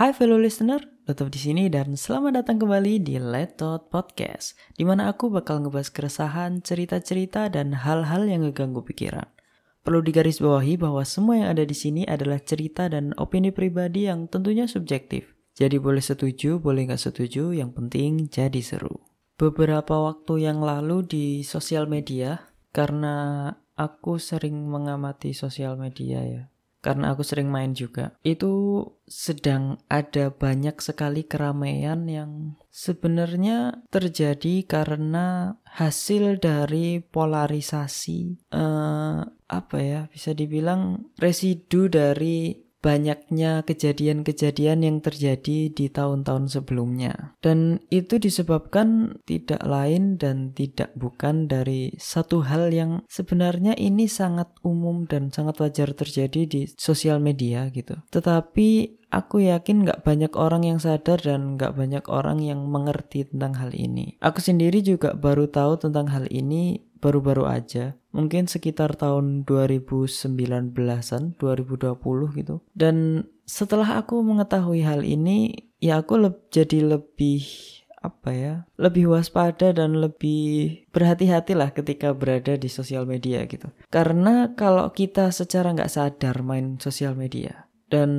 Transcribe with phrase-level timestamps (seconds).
[0.00, 5.12] Hai fellow listener, tetap di sini dan selamat datang kembali di Letot Podcast, di mana
[5.12, 9.28] aku bakal ngebahas keresahan, cerita-cerita, dan hal-hal yang ngeganggu pikiran.
[9.84, 14.64] Perlu digarisbawahi bahwa semua yang ada di sini adalah cerita dan opini pribadi yang tentunya
[14.64, 15.36] subjektif.
[15.52, 19.04] Jadi boleh setuju, boleh nggak setuju, yang penting jadi seru.
[19.36, 26.42] Beberapa waktu yang lalu di sosial media, karena aku sering mengamati sosial media ya,
[26.80, 28.16] karena aku sering main juga.
[28.24, 39.18] Itu sedang ada banyak sekali keramaian yang sebenarnya terjadi karena hasil dari polarisasi eh,
[39.50, 47.36] apa ya bisa dibilang residu dari banyaknya kejadian-kejadian yang terjadi di tahun-tahun sebelumnya.
[47.44, 54.48] Dan itu disebabkan tidak lain dan tidak bukan dari satu hal yang sebenarnya ini sangat
[54.64, 58.00] umum dan sangat wajar terjadi di sosial media gitu.
[58.08, 63.58] Tetapi aku yakin nggak banyak orang yang sadar dan nggak banyak orang yang mengerti tentang
[63.58, 64.16] hal ini.
[64.22, 67.96] Aku sendiri juga baru tahu tentang hal ini baru-baru aja.
[68.12, 72.56] Mungkin sekitar tahun 2019-an 2020 gitu.
[72.76, 77.42] Dan setelah aku mengetahui hal ini ya aku le jadi lebih
[78.00, 83.68] apa ya lebih waspada dan lebih berhati-hati lah ketika berada di sosial media gitu.
[83.92, 88.10] Karena kalau kita secara nggak sadar main sosial media dan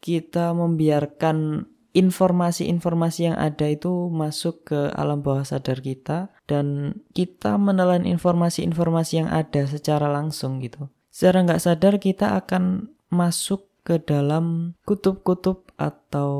[0.00, 8.04] kita membiarkan informasi-informasi yang ada itu masuk ke alam bawah sadar kita dan kita menelan
[8.04, 10.92] informasi-informasi yang ada secara langsung gitu.
[11.08, 16.32] Secara nggak sadar kita akan masuk ke dalam kutub-kutub atau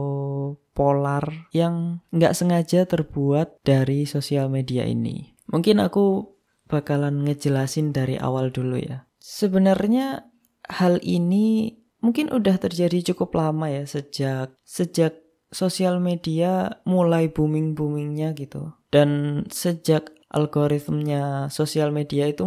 [0.76, 5.32] polar yang nggak sengaja terbuat dari sosial media ini.
[5.48, 6.36] Mungkin aku
[6.68, 9.08] bakalan ngejelasin dari awal dulu ya.
[9.22, 10.28] Sebenarnya
[10.68, 18.74] hal ini mungkin udah terjadi cukup lama ya sejak sejak sosial media mulai booming-boomingnya gitu.
[18.90, 22.44] Dan sejak algoritmnya sosial media itu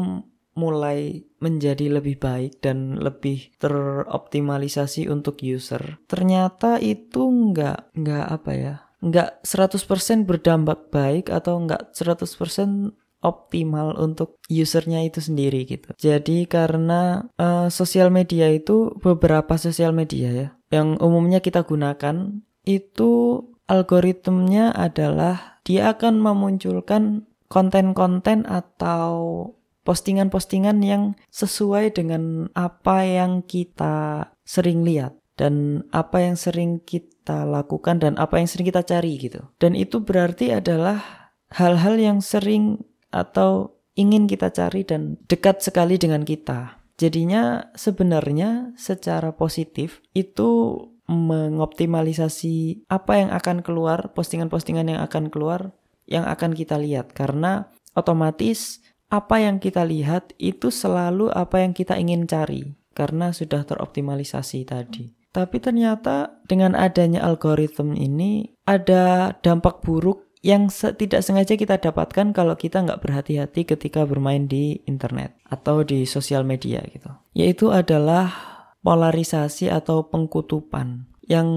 [0.60, 6.04] mulai menjadi lebih baik dan lebih teroptimalisasi untuk user.
[6.12, 14.40] Ternyata itu nggak nggak apa ya, nggak 100% berdampak baik atau nggak 100% optimal untuk
[14.48, 15.92] usernya itu sendiri gitu.
[16.00, 23.42] Jadi karena uh, sosial media itu beberapa sosial media ya yang umumnya kita gunakan itu
[23.66, 31.04] algoritmnya adalah dia akan memunculkan konten-konten atau postingan-postingan yang
[31.34, 38.38] sesuai dengan apa yang kita sering lihat dan apa yang sering kita lakukan dan apa
[38.38, 39.42] yang sering kita cari gitu.
[39.58, 46.22] Dan itu berarti adalah hal-hal yang sering atau ingin kita cari dan dekat sekali dengan
[46.22, 46.78] kita.
[47.00, 50.78] Jadinya sebenarnya secara positif itu
[51.10, 55.74] mengoptimalisasi apa yang akan keluar, postingan-postingan yang akan keluar,
[56.06, 57.18] yang akan kita lihat.
[57.18, 62.78] Karena otomatis apa yang kita lihat itu selalu apa yang kita ingin cari.
[62.94, 65.10] Karena sudah teroptimalisasi tadi.
[65.30, 72.56] Tapi ternyata dengan adanya algoritma ini ada dampak buruk yang tidak sengaja kita dapatkan kalau
[72.56, 77.12] kita nggak berhati-hati ketika bermain di internet atau di sosial media gitu.
[77.36, 81.48] Yaitu adalah polarisasi atau pengkutupan yang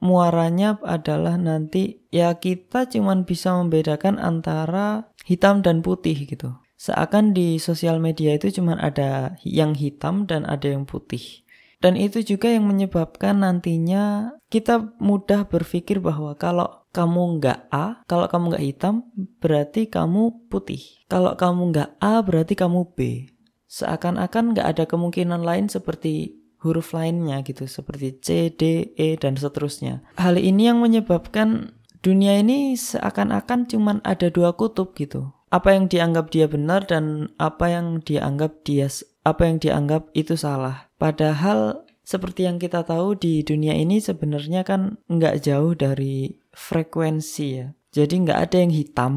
[0.00, 6.56] muaranya adalah nanti ya kita cuman bisa membedakan antara hitam dan putih gitu.
[6.80, 11.44] Seakan di sosial media itu cuman ada yang hitam dan ada yang putih.
[11.78, 18.26] Dan itu juga yang menyebabkan nantinya kita mudah berpikir bahwa kalau kamu nggak A, kalau
[18.26, 18.94] kamu nggak hitam,
[19.42, 20.80] berarti kamu putih.
[21.06, 23.28] Kalau kamu nggak A, berarti kamu B.
[23.66, 30.06] Seakan-akan nggak ada kemungkinan lain seperti huruf lainnya gitu seperti C, D, E dan seterusnya.
[30.16, 35.34] Hal ini yang menyebabkan dunia ini seakan-akan cuman ada dua kutub gitu.
[35.52, 38.88] Apa yang dianggap dia benar dan apa yang dianggap dia
[39.22, 40.90] apa yang dianggap itu salah.
[40.98, 47.66] Padahal seperti yang kita tahu di dunia ini sebenarnya kan nggak jauh dari frekuensi ya.
[47.92, 49.14] Jadi nggak ada yang hitam,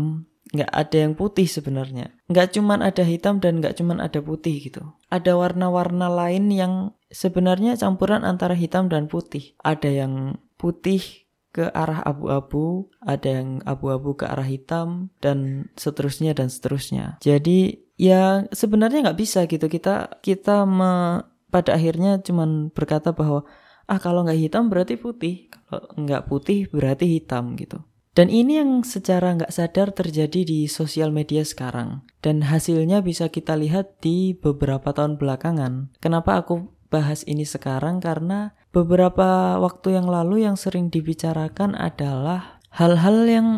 [0.54, 2.14] nggak ada yang putih sebenarnya.
[2.30, 4.94] Nggak cuman ada hitam dan nggak cuman ada putih gitu.
[5.16, 9.56] Ada warna-warna lain yang sebenarnya campuran antara hitam dan putih.
[9.64, 11.26] Ada yang putih
[11.56, 17.16] ke arah abu-abu, ada yang abu-abu ke arah hitam, dan seterusnya dan seterusnya.
[17.24, 23.48] Jadi ya sebenarnya nggak bisa gitu kita kita me, pada akhirnya cuman berkata bahwa
[23.88, 27.80] ah kalau nggak hitam berarti putih, kalau nggak putih berarti hitam gitu.
[28.16, 32.08] Dan ini yang secara nggak sadar terjadi di sosial media sekarang.
[32.24, 35.92] Dan hasilnya bisa kita lihat di beberapa tahun belakangan.
[36.00, 43.28] Kenapa aku bahas ini sekarang karena beberapa waktu yang lalu yang sering dibicarakan adalah hal-hal
[43.28, 43.50] yang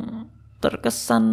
[0.57, 1.25] terkesan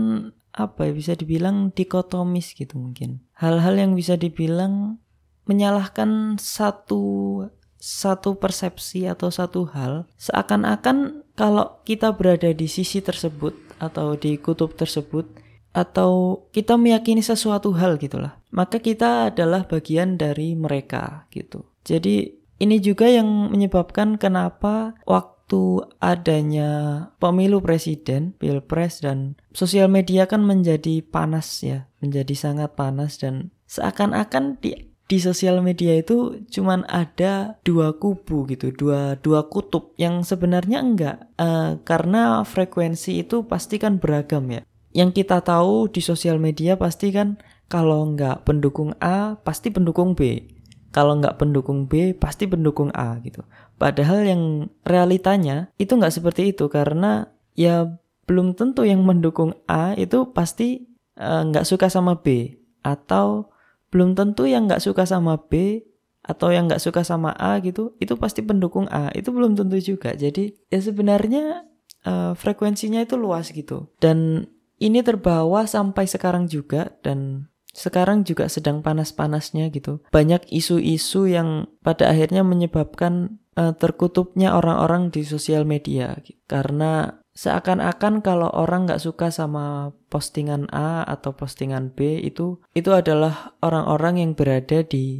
[0.53, 3.25] apa ya bisa dibilang dikotomis gitu mungkin.
[3.41, 5.01] Hal-hal yang bisa dibilang
[5.49, 7.41] menyalahkan satu
[7.85, 14.73] satu persepsi atau satu hal seakan-akan kalau kita berada di sisi tersebut atau di kutub
[14.73, 15.29] tersebut
[15.77, 21.67] atau kita meyakini sesuatu hal gitulah maka kita adalah bagian dari mereka gitu.
[21.83, 26.71] Jadi ini juga yang menyebabkan kenapa waktu adanya
[27.19, 34.63] pemilu presiden, pilpres dan sosial media kan menjadi panas ya, menjadi sangat panas dan seakan-akan
[34.63, 40.81] di di sosial media itu cuman ada dua kubu gitu, dua dua kutub yang sebenarnya
[40.81, 44.65] enggak uh, karena frekuensi itu pasti kan beragam ya.
[44.97, 47.37] Yang kita tahu di sosial media pasti kan
[47.69, 50.49] kalau enggak pendukung A pasti pendukung B.
[50.89, 53.45] Kalau enggak pendukung B pasti pendukung A gitu.
[53.77, 60.33] Padahal yang realitanya itu enggak seperti itu karena ya belum tentu yang mendukung A itu
[60.33, 60.89] pasti
[61.21, 63.53] uh, nggak suka sama B atau
[63.95, 65.87] belum tentu yang nggak suka sama B
[66.27, 69.15] atau yang nggak suka sama A gitu itu pasti pendukung A.
[69.15, 70.19] Itu belum tentu juga.
[70.19, 71.63] Jadi ya sebenarnya
[72.03, 73.95] uh, frekuensinya itu luas gitu.
[74.03, 74.51] Dan
[74.83, 80.03] ini terbawa sampai sekarang juga dan sekarang juga sedang panas-panasnya gitu.
[80.11, 86.39] Banyak isu-isu yang pada akhirnya menyebabkan uh, terkutupnya orang-orang di sosial media gitu.
[86.51, 93.59] karena seakan-akan kalau orang nggak suka sama postingan A atau postingan B itu itu adalah
[93.59, 95.19] orang-orang yang berada di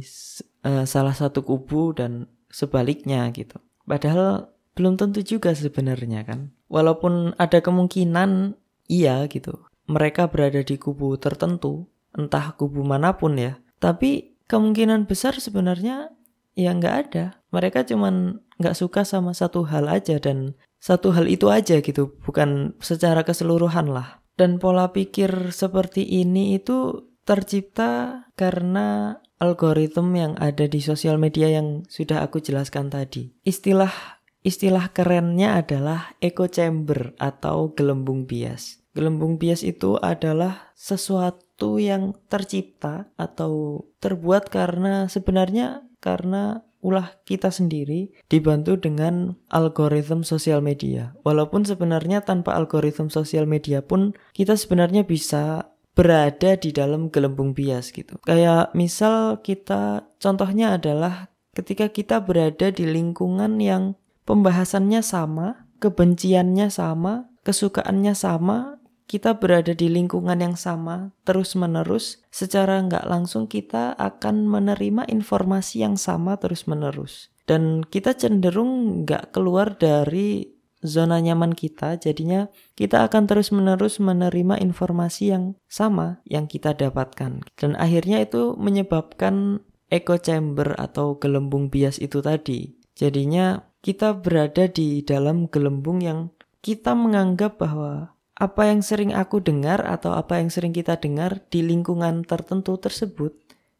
[0.63, 3.59] uh, salah satu kubu dan sebaliknya gitu.
[3.83, 6.55] Padahal belum tentu juga sebenarnya kan.
[6.71, 8.55] Walaupun ada kemungkinan
[8.87, 9.67] iya gitu.
[9.85, 11.85] Mereka berada di kubu tertentu,
[12.15, 13.59] entah kubu mana pun ya.
[13.77, 16.15] Tapi kemungkinan besar sebenarnya
[16.55, 17.25] ya nggak ada.
[17.51, 20.55] Mereka cuman nggak suka sama satu hal aja dan
[20.85, 24.21] satu hal itu aja gitu, bukan secara keseluruhan lah.
[24.37, 31.89] Dan pola pikir seperti ini itu tercipta karena algoritma yang ada di sosial media yang
[31.89, 33.33] sudah aku jelaskan tadi.
[33.41, 38.85] Istilah istilah kerennya adalah echo chamber atau gelembung bias.
[38.93, 48.13] Gelembung bias itu adalah sesuatu yang tercipta atau terbuat karena sebenarnya karena ulah kita sendiri
[48.29, 51.17] dibantu dengan algoritma sosial media.
[51.25, 57.89] Walaupun sebenarnya tanpa algoritma sosial media pun kita sebenarnya bisa berada di dalam gelembung bias
[57.89, 58.21] gitu.
[58.21, 63.95] Kayak misal kita contohnya adalah ketika kita berada di lingkungan yang
[64.27, 73.05] pembahasannya sama, kebenciannya sama, kesukaannya sama, kita berada di lingkungan yang sama terus-menerus, secara nggak
[73.05, 77.29] langsung kita akan menerima informasi yang sama terus-menerus.
[77.45, 85.33] Dan kita cenderung nggak keluar dari zona nyaman kita, jadinya kita akan terus-menerus menerima informasi
[85.33, 87.45] yang sama yang kita dapatkan.
[87.57, 89.61] Dan akhirnya itu menyebabkan
[89.93, 92.73] echo chamber atau gelembung bias itu tadi.
[92.95, 96.33] Jadinya kita berada di dalam gelembung yang
[96.65, 101.63] kita menganggap bahwa apa yang sering aku dengar atau apa yang sering kita dengar di
[101.63, 103.31] lingkungan tertentu tersebut,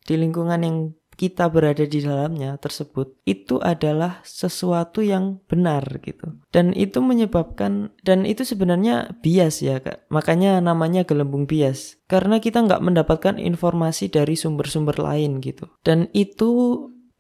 [0.08, 0.78] di lingkungan yang
[1.16, 6.36] kita berada di dalamnya tersebut itu adalah sesuatu yang benar gitu.
[6.52, 10.06] Dan itu menyebabkan dan itu sebenarnya bias ya kak.
[10.12, 11.98] Makanya namanya gelembung bias.
[12.12, 15.72] Karena kita nggak mendapatkan informasi dari sumber-sumber lain gitu.
[15.82, 16.52] Dan itu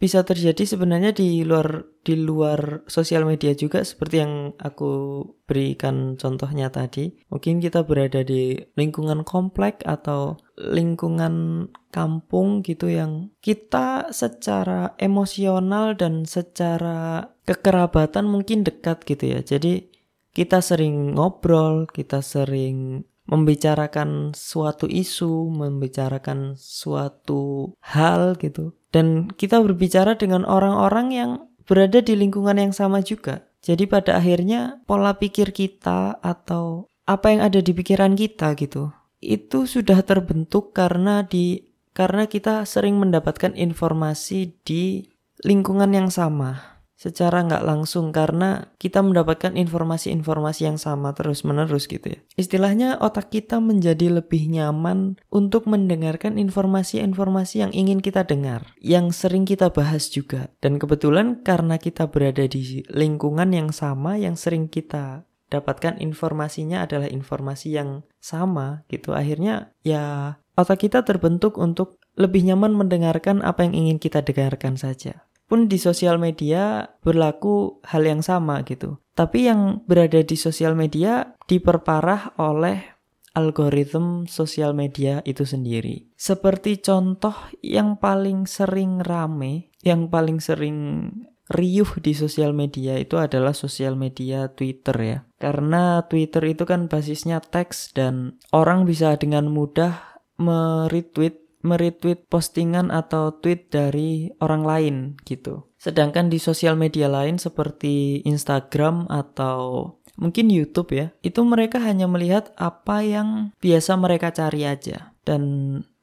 [0.05, 6.69] bisa terjadi sebenarnya di luar di luar sosial media juga seperti yang aku berikan contohnya
[6.69, 7.17] tadi.
[7.33, 16.29] Mungkin kita berada di lingkungan komplek atau lingkungan kampung gitu yang kita secara emosional dan
[16.29, 19.41] secara kekerabatan mungkin dekat gitu ya.
[19.41, 19.89] Jadi
[20.38, 28.77] kita sering ngobrol, kita sering membicarakan suatu isu, membicarakan suatu hal gitu.
[28.94, 31.32] Dan kita berbicara dengan orang-orang yang
[31.65, 33.50] berada di lingkungan yang sama juga.
[33.65, 39.65] Jadi pada akhirnya pola pikir kita atau apa yang ada di pikiran kita gitu, itu
[39.65, 45.10] sudah terbentuk karena di karena kita sering mendapatkan informasi di
[45.41, 52.20] lingkungan yang sama secara nggak langsung karena kita mendapatkan informasi-informasi yang sama terus-menerus gitu ya.
[52.40, 59.44] Istilahnya otak kita menjadi lebih nyaman untuk mendengarkan informasi-informasi yang ingin kita dengar, yang sering
[59.44, 60.50] kita bahas juga.
[60.64, 67.12] Dan kebetulan karena kita berada di lingkungan yang sama, yang sering kita dapatkan informasinya adalah
[67.12, 69.14] informasi yang sama gitu.
[69.14, 75.25] Akhirnya ya otak kita terbentuk untuk lebih nyaman mendengarkan apa yang ingin kita dengarkan saja.
[75.46, 78.98] Pun di sosial media berlaku hal yang sama gitu.
[79.16, 82.96] Tapi yang berada di sosial media diperparah oleh
[83.36, 86.10] algoritma sosial media itu sendiri.
[86.16, 91.12] Seperti contoh yang paling sering rame, yang paling sering
[91.46, 95.20] riuh di sosial media itu adalah sosial media Twitter ya.
[95.38, 103.34] Karena Twitter itu kan basisnya teks dan orang bisa dengan mudah meretweet meretweet postingan atau
[103.41, 104.95] tweet dari orang lain
[105.25, 105.65] gitu.
[105.81, 112.53] Sedangkan di sosial media lain seperti Instagram atau mungkin YouTube ya, itu mereka hanya melihat
[112.55, 115.17] apa yang biasa mereka cari aja.
[115.25, 115.41] Dan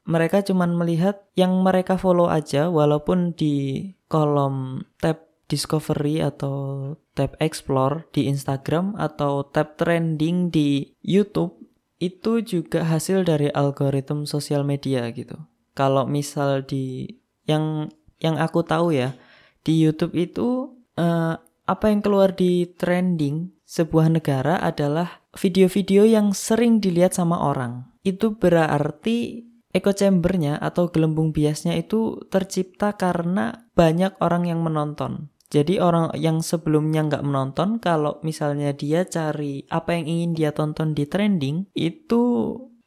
[0.03, 8.07] mereka cuma melihat yang mereka follow aja walaupun di kolom tab discovery atau tab explore
[8.11, 11.59] di Instagram atau tab trending di YouTube
[12.03, 15.39] itu juga hasil dari algoritma sosial media gitu.
[15.73, 17.05] Kalau misal di
[17.49, 17.89] yang
[18.21, 19.17] yang aku tahu ya
[19.65, 26.77] di YouTube itu uh, apa yang keluar di trending sebuah negara adalah video-video yang sering
[26.77, 27.89] dilihat sama orang.
[28.05, 35.33] Itu berarti echo chambernya atau gelembung biasnya itu tercipta karena banyak orang yang menonton.
[35.53, 40.97] Jadi orang yang sebelumnya nggak menonton, kalau misalnya dia cari apa yang ingin dia tonton
[40.97, 42.21] di trending, itu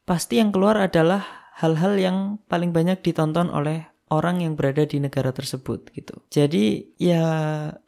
[0.03, 5.35] pasti yang keluar adalah hal-hal yang paling banyak ditonton oleh orang yang berada di negara
[5.35, 6.15] tersebut gitu.
[6.31, 7.25] Jadi ya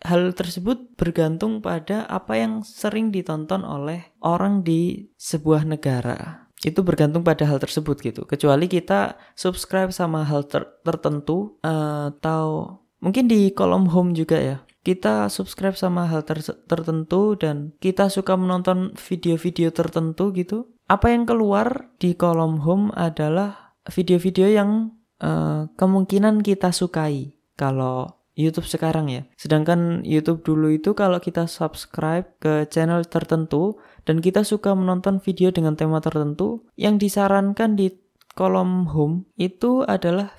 [0.03, 6.49] hal tersebut bergantung pada apa yang sering ditonton oleh orang di sebuah negara.
[6.59, 8.27] Itu bergantung pada hal tersebut gitu.
[8.27, 14.57] Kecuali kita subscribe sama hal ter tertentu uh, atau mungkin di kolom home juga ya.
[14.89, 20.65] Kita subscribe sama hal ter tertentu dan kita suka menonton video-video tertentu gitu.
[20.89, 28.65] Apa yang keluar di kolom home adalah video-video yang uh, kemungkinan kita sukai kalau YouTube
[28.65, 29.29] sekarang ya.
[29.37, 33.77] Sedangkan YouTube dulu itu kalau kita subscribe ke channel tertentu
[34.09, 37.93] dan kita suka menonton video dengan tema tertentu, yang disarankan di
[38.33, 40.33] kolom home itu adalah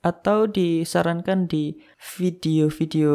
[0.00, 3.12] atau disarankan di video-video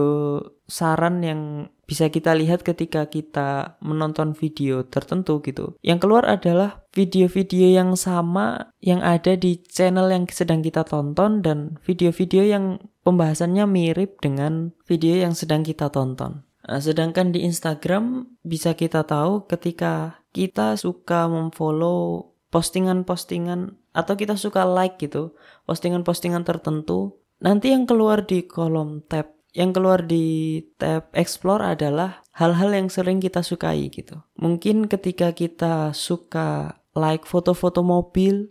[0.67, 5.79] saran yang bisa kita lihat ketika kita menonton video tertentu gitu.
[5.79, 11.79] Yang keluar adalah video-video yang sama yang ada di channel yang sedang kita tonton dan
[11.88, 16.43] video-video yang pembahasannya mirip dengan video yang sedang kita tonton.
[16.67, 24.67] Nah, sedangkan di Instagram bisa kita tahu ketika kita suka memfollow postingan-postingan atau kita suka
[24.67, 25.31] like gitu,
[25.63, 32.74] postingan-postingan tertentu, nanti yang keluar di kolom tab yang keluar di tab explore adalah hal-hal
[32.75, 34.22] yang sering kita sukai gitu.
[34.38, 38.50] Mungkin ketika kita suka like foto-foto mobil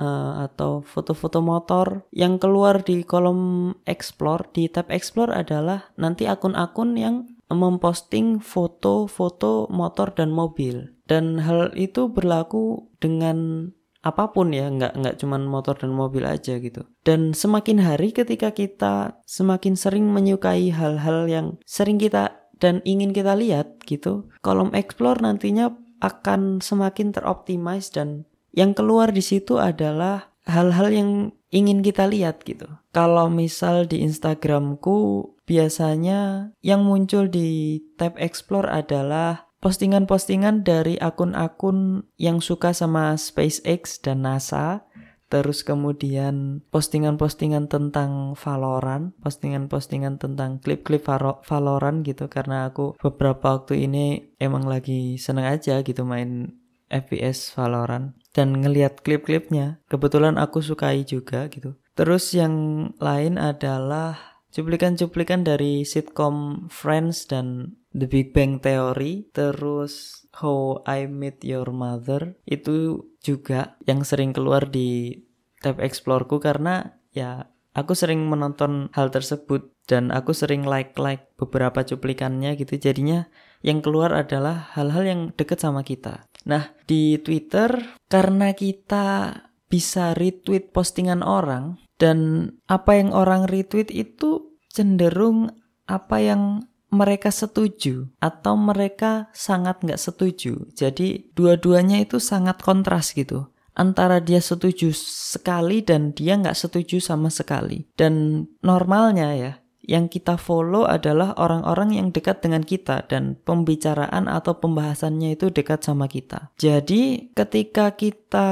[0.00, 6.96] uh, atau foto-foto motor yang keluar di kolom explore di tab explore adalah nanti akun-akun
[6.96, 7.16] yang
[7.52, 10.96] memposting foto-foto motor dan mobil.
[11.04, 13.68] Dan hal itu berlaku dengan
[14.02, 18.50] apa pun ya nggak nggak cuman motor dan mobil aja gitu dan semakin hari ketika
[18.50, 25.22] kita semakin sering menyukai hal-hal yang sering kita dan ingin kita lihat gitu kolom explore
[25.22, 25.70] nantinya
[26.02, 31.10] akan semakin teroptimize dan yang keluar di situ adalah hal-hal yang
[31.54, 32.66] ingin kita lihat gitu.
[32.90, 42.42] Kalau misal di Instagramku biasanya yang muncul di tab explore adalah postingan-postingan dari akun-akun yang
[42.42, 44.82] suka sama SpaceX dan NASA,
[45.30, 51.06] terus kemudian postingan-postingan tentang Valorant, postingan-postingan tentang klip-klip
[51.46, 56.58] Valorant gitu karena aku beberapa waktu ini emang lagi seneng aja gitu main
[56.92, 59.80] FPS Valorant dan ngelihat klip-klipnya.
[59.88, 61.80] Kebetulan aku sukai juga gitu.
[61.96, 70.80] Terus yang lain adalah cuplikan-cuplikan dari sitcom Friends dan The Big Bang Theory, terus How
[70.88, 75.20] I Met Your Mother itu juga yang sering keluar di
[75.60, 82.56] tab exploreku karena ya aku sering menonton hal tersebut dan aku sering like-like beberapa cuplikannya
[82.56, 83.28] gitu jadinya
[83.60, 86.26] yang keluar adalah hal-hal yang deket sama kita.
[86.48, 87.78] Nah, di Twitter
[88.10, 89.36] karena kita
[89.70, 95.54] bisa retweet postingan orang dan apa yang orang retweet itu cenderung
[95.86, 100.68] apa yang mereka setuju atau mereka sangat nggak setuju.
[100.76, 103.48] Jadi dua-duanya itu sangat kontras gitu.
[103.72, 107.88] Antara dia setuju sekali dan dia nggak setuju sama sekali.
[107.96, 114.60] Dan normalnya ya, yang kita follow adalah orang-orang yang dekat dengan kita dan pembicaraan atau
[114.60, 116.52] pembahasannya itu dekat sama kita.
[116.60, 118.48] Jadi ketika kita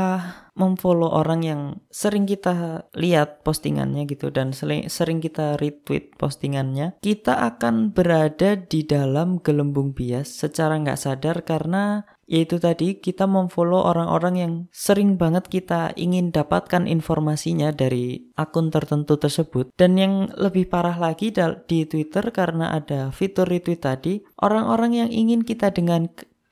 [0.54, 7.92] memfollow orang yang sering kita lihat postingannya gitu dan sering kita retweet postingannya, kita akan
[7.94, 14.52] berada di dalam gelembung bias secara nggak sadar karena yaitu tadi kita memfollow orang-orang yang
[14.70, 19.74] sering banget kita ingin dapatkan informasinya dari akun tertentu tersebut.
[19.74, 21.34] Dan yang lebih parah lagi
[21.66, 26.06] di Twitter karena ada fitur retweet tadi orang-orang yang ingin kita dengan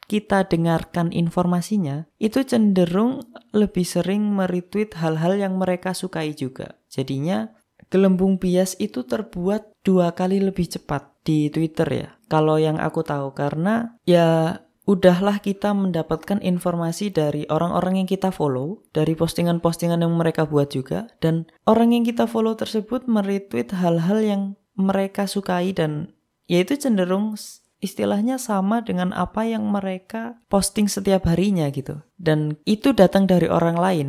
[0.09, 6.81] kita dengarkan informasinya itu cenderung lebih sering meretweet hal-hal yang mereka sukai juga.
[6.89, 7.53] Jadinya
[7.93, 12.09] gelembung bias itu terbuat dua kali lebih cepat di Twitter ya.
[12.33, 18.81] Kalau yang aku tahu karena ya udahlah kita mendapatkan informasi dari orang-orang yang kita follow,
[18.97, 24.43] dari postingan-postingan yang mereka buat juga, dan orang yang kita follow tersebut meretweet hal-hal yang
[24.81, 26.17] mereka sukai dan
[26.49, 27.37] yaitu cenderung
[27.79, 32.03] istilahnya sama dengan apa yang mereka posting setiap harinya gitu.
[32.19, 34.09] Dan itu datang dari orang lain.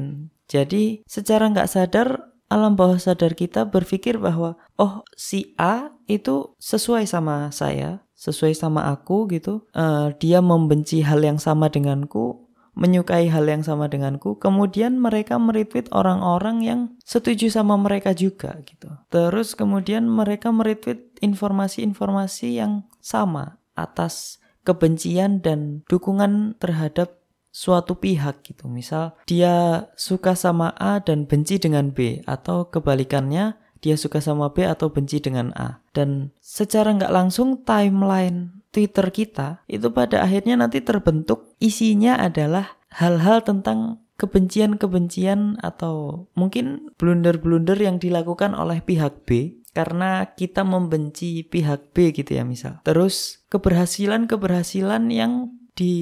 [0.49, 7.05] Jadi secara nggak sadar alam bawah sadar kita berpikir bahwa oh si A itu sesuai
[7.05, 13.45] sama saya sesuai sama aku gitu uh, dia membenci hal yang sama denganku menyukai hal
[13.45, 20.09] yang sama denganku kemudian mereka meretweet orang-orang yang setuju sama mereka juga gitu terus kemudian
[20.09, 27.19] mereka meretweet informasi-informasi yang sama atas kebencian dan dukungan terhadap
[27.49, 33.95] suatu pihak gitu misal dia suka sama A dan benci dengan B atau kebalikannya dia
[33.95, 35.79] suka sama B atau benci dengan A.
[35.95, 43.41] Dan secara nggak langsung timeline Twitter kita itu pada akhirnya nanti terbentuk isinya adalah hal-hal
[43.41, 52.11] tentang kebencian-kebencian atau mungkin blunder-blunder yang dilakukan oleh pihak B karena kita membenci pihak B
[52.11, 52.81] gitu ya misal.
[52.83, 55.95] Terus keberhasilan-keberhasilan yang di,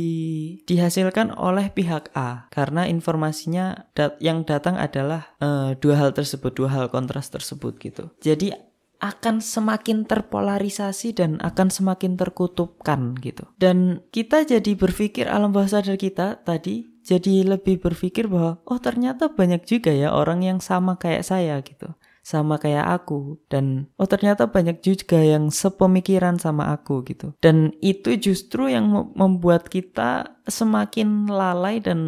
[0.65, 6.69] dihasilkan oleh pihak A karena informasinya dat, yang datang adalah uh, dua hal tersebut, dua
[6.73, 8.09] hal kontras tersebut gitu.
[8.25, 8.49] Jadi
[8.97, 13.45] akan semakin terpolarisasi dan akan semakin terkutupkan gitu.
[13.61, 19.31] Dan kita jadi berpikir alam bawah sadar kita tadi jadi lebih berpikir bahwa oh ternyata
[19.31, 21.95] banyak juga ya orang yang sama kayak saya gitu
[22.27, 23.39] sama kayak aku.
[23.47, 27.31] Dan oh ternyata banyak juga yang sepemikiran sama aku gitu.
[27.39, 31.99] Dan itu justru yang membuat kita semakin lalai dan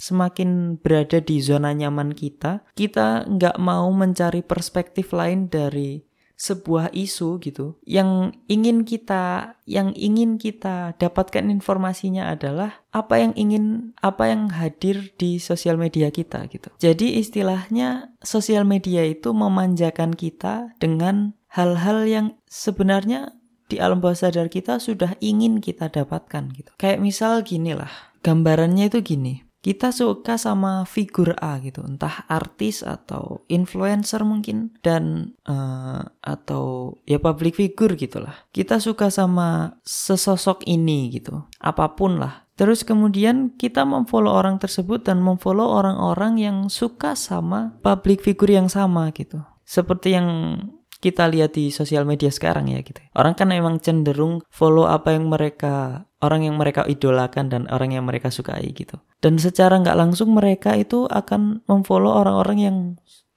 [0.00, 2.64] semakin berada di zona nyaman kita.
[2.72, 6.05] Kita nggak mau mencari perspektif lain dari
[6.36, 13.96] sebuah isu gitu yang ingin kita yang ingin kita dapatkan informasinya adalah apa yang ingin
[14.04, 16.68] apa yang hadir di sosial media kita gitu.
[16.76, 23.32] Jadi istilahnya sosial media itu memanjakan kita dengan hal-hal yang sebenarnya
[23.66, 26.70] di alam bawah sadar kita sudah ingin kita dapatkan gitu.
[26.78, 27.90] Kayak misal gini lah,
[28.22, 35.34] gambarannya itu gini kita suka sama figur A gitu, entah artis atau influencer mungkin dan
[35.42, 38.46] uh, atau ya public figure gitulah.
[38.54, 42.46] Kita suka sama sesosok ini gitu, apa pun lah.
[42.54, 48.70] Terus kemudian kita memfollow orang tersebut dan memfollow orang-orang yang suka sama public figure yang
[48.70, 49.42] sama gitu.
[49.66, 50.62] Seperti yang
[51.02, 53.02] kita lihat di sosial media sekarang ya gitu.
[53.18, 58.04] Orang kan emang cenderung follow apa yang mereka orang yang mereka idolakan dan orang yang
[58.08, 58.96] mereka sukai gitu.
[59.20, 62.76] Dan secara nggak langsung mereka itu akan memfollow orang-orang yang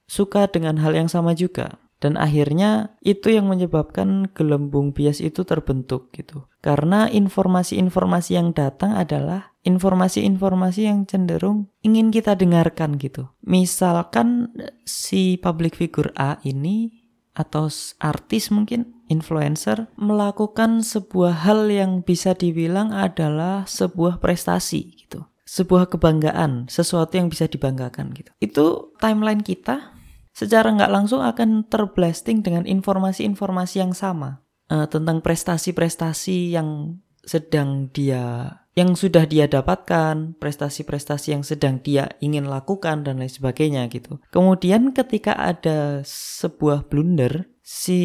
[0.08, 1.78] suka dengan hal yang sama juga.
[2.00, 6.48] Dan akhirnya itu yang menyebabkan gelembung bias itu terbentuk gitu.
[6.64, 13.28] Karena informasi-informasi yang datang adalah informasi-informasi yang cenderung ingin kita dengarkan gitu.
[13.44, 14.48] Misalkan
[14.88, 17.04] si public figure A ini
[17.36, 17.68] atau
[18.00, 25.26] artis mungkin influencer melakukan sebuah hal yang bisa dibilang adalah sebuah prestasi gitu.
[25.50, 28.30] Sebuah kebanggaan, sesuatu yang bisa dibanggakan gitu.
[28.38, 29.98] Itu timeline kita
[30.30, 38.56] secara nggak langsung akan terblasting dengan informasi-informasi yang sama uh, tentang prestasi-prestasi yang sedang dia
[38.78, 44.22] yang sudah dia dapatkan, prestasi-prestasi yang sedang dia ingin lakukan dan lain sebagainya gitu.
[44.30, 48.00] Kemudian ketika ada sebuah blunder, si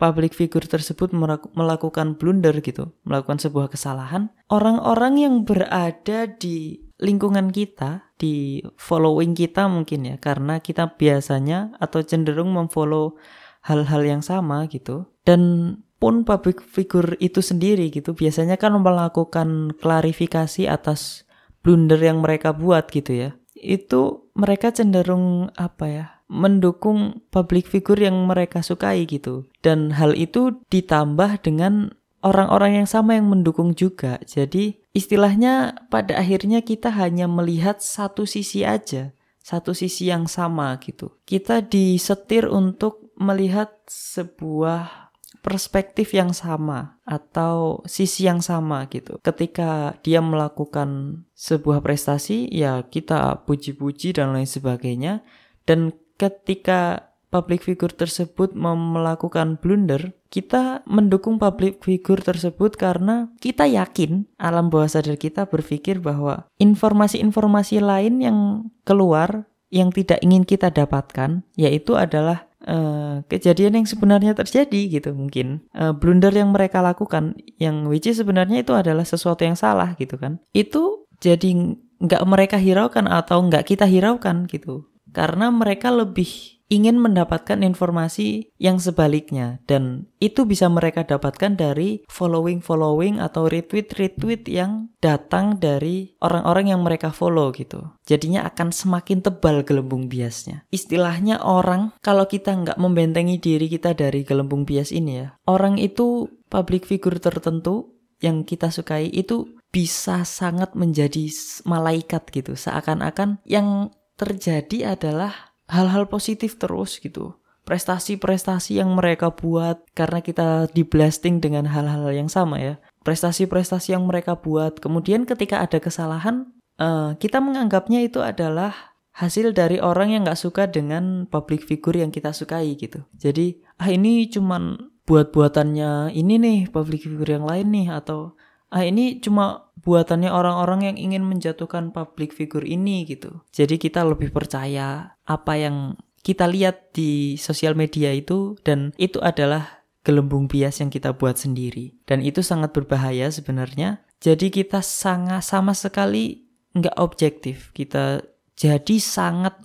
[0.00, 1.12] public figure tersebut
[1.52, 9.68] melakukan blunder gitu, melakukan sebuah kesalahan, orang-orang yang berada di lingkungan kita, di following kita
[9.68, 13.20] mungkin ya, karena kita biasanya atau cenderung memfollow
[13.60, 15.04] hal-hal yang sama gitu.
[15.28, 21.28] Dan pun public figure itu sendiri gitu biasanya kan melakukan klarifikasi atas
[21.60, 28.14] blunder yang mereka buat gitu ya itu mereka cenderung apa ya mendukung public figure yang
[28.30, 31.90] mereka sukai gitu dan hal itu ditambah dengan
[32.22, 34.20] orang-orang yang sama yang mendukung juga.
[34.24, 39.10] Jadi istilahnya pada akhirnya kita hanya melihat satu sisi aja,
[39.42, 41.16] satu sisi yang sama gitu.
[41.24, 49.16] Kita disetir untuk melihat sebuah perspektif yang sama atau sisi yang sama gitu.
[49.24, 55.24] Ketika dia melakukan sebuah prestasi, ya kita puji-puji dan lain sebagainya.
[55.64, 64.28] Dan ketika public figure tersebut melakukan blunder, kita mendukung public figure tersebut karena kita yakin
[64.36, 68.38] alam bawah sadar kita berpikir bahwa informasi-informasi lain yang
[68.84, 75.62] keluar yang tidak ingin kita dapatkan yaitu adalah uh, kejadian yang sebenarnya terjadi gitu mungkin.
[75.70, 80.18] Uh, blunder yang mereka lakukan yang which is sebenarnya itu adalah sesuatu yang salah gitu
[80.18, 80.42] kan.
[80.50, 87.58] Itu jadi nggak mereka hiraukan atau nggak kita hiraukan gitu karena mereka lebih ingin mendapatkan
[87.66, 96.14] informasi yang sebaliknya dan itu bisa mereka dapatkan dari following-following atau retweet-retweet yang datang dari
[96.22, 97.90] orang-orang yang mereka follow gitu.
[98.06, 100.62] Jadinya akan semakin tebal gelembung biasnya.
[100.70, 106.30] Istilahnya orang kalau kita nggak membentengi diri kita dari gelembung bias ini ya, orang itu
[106.46, 111.30] public figure tertentu yang kita sukai itu bisa sangat menjadi
[111.66, 112.54] malaikat gitu.
[112.54, 113.90] Seakan-akan yang
[114.20, 117.40] terjadi adalah hal-hal positif terus gitu.
[117.64, 122.76] Prestasi-prestasi yang mereka buat karena kita di blasting dengan hal-hal yang sama ya.
[123.00, 124.76] Prestasi-prestasi yang mereka buat.
[124.76, 130.68] Kemudian ketika ada kesalahan, uh, kita menganggapnya itu adalah hasil dari orang yang nggak suka
[130.68, 133.04] dengan public figure yang kita sukai gitu.
[133.16, 138.38] Jadi ah ini cuman buat-buatannya ini nih public figure yang lain nih atau
[138.70, 143.42] ah ini cuma buatannya orang-orang yang ingin menjatuhkan public figure ini gitu.
[143.50, 149.82] Jadi kita lebih percaya apa yang kita lihat di sosial media itu dan itu adalah
[150.04, 151.96] gelembung bias yang kita buat sendiri.
[152.04, 154.04] Dan itu sangat berbahaya sebenarnya.
[154.20, 156.44] Jadi kita sangat sama sekali
[156.76, 157.72] nggak objektif.
[157.72, 158.20] Kita
[158.56, 159.64] jadi sangat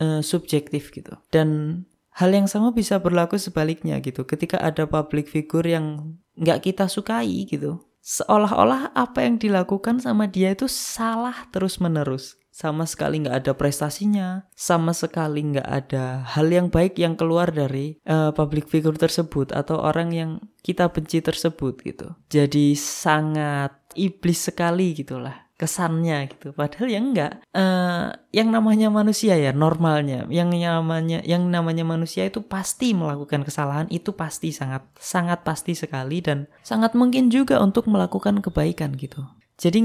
[0.00, 1.16] uh, subjektif gitu.
[1.32, 1.80] Dan
[2.12, 4.28] hal yang sama bisa berlaku sebaliknya gitu.
[4.28, 10.52] Ketika ada public figure yang nggak kita sukai gitu seolah-olah apa yang dilakukan sama dia
[10.52, 12.36] itu salah terus-menerus.
[12.54, 17.98] Sama sekali nggak ada prestasinya, sama sekali nggak ada hal yang baik yang keluar dari
[18.06, 20.30] uh, public figure tersebut atau orang yang
[20.62, 22.14] kita benci tersebut gitu.
[22.30, 29.54] Jadi sangat iblis sekali gitulah kesannya gitu padahal ya enggak uh, yang namanya manusia ya
[29.54, 35.78] normalnya yang namanya yang namanya manusia itu pasti melakukan kesalahan itu pasti sangat sangat pasti
[35.78, 39.22] sekali dan sangat mungkin juga untuk melakukan kebaikan gitu
[39.54, 39.78] jadi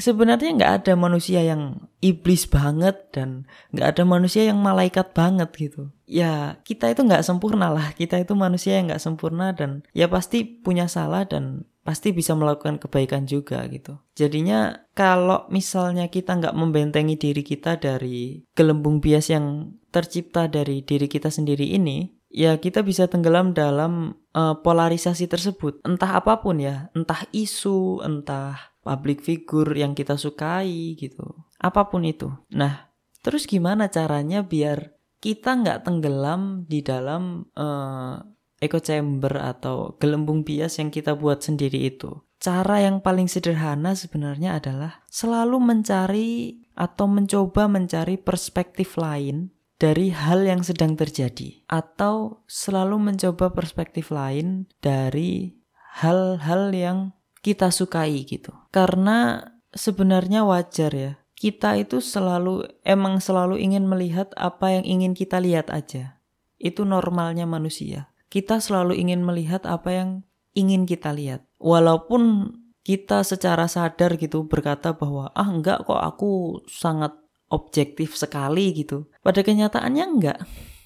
[0.00, 5.92] sebenarnya nggak ada manusia yang iblis banget dan nggak ada manusia yang malaikat banget gitu.
[6.08, 7.92] Ya kita itu nggak sempurna lah.
[7.92, 12.76] Kita itu manusia yang nggak sempurna dan ya pasti punya salah dan pasti bisa melakukan
[12.76, 13.96] kebaikan juga gitu.
[14.12, 21.08] Jadinya kalau misalnya kita nggak membentengi diri kita dari gelembung bias yang tercipta dari diri
[21.08, 25.82] kita sendiri ini, ya kita bisa tenggelam dalam uh, polarisasi tersebut.
[25.82, 31.26] Entah apa pun ya, entah isu, entah public figure yang kita sukai gitu.
[31.60, 32.32] Apa pun itu.
[32.54, 38.24] Nah, terus gimana caranya biar kita nggak tenggelam di dalam uh,
[38.60, 42.20] echo chamber atau gelembung bias yang kita buat sendiri itu.
[42.40, 50.44] Cara yang paling sederhana sebenarnya adalah selalu mencari atau mencoba mencari perspektif lain dari hal
[50.44, 55.56] yang sedang terjadi atau selalu mencoba perspektif lain dari
[56.00, 56.98] hal-hal yang
[57.40, 58.52] kita sukai gitu.
[58.72, 59.40] Karena
[59.72, 61.12] sebenarnya wajar ya.
[61.40, 66.20] Kita itu selalu emang selalu ingin melihat apa yang ingin kita lihat aja.
[66.60, 70.10] Itu normalnya manusia kita selalu ingin melihat apa yang
[70.54, 71.44] ingin kita lihat.
[71.58, 77.12] Walaupun kita secara sadar gitu berkata bahwa ah enggak kok aku sangat
[77.52, 79.10] objektif sekali gitu.
[79.20, 80.38] Pada kenyataannya enggak.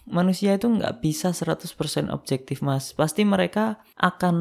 [0.04, 2.92] Manusia itu enggak bisa 100% objektif mas.
[2.92, 4.36] Pasti mereka akan